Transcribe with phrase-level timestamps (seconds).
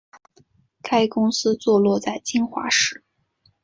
[0.81, 3.03] 该公司坐落在金华市。